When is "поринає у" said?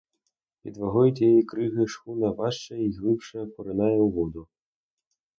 3.45-4.09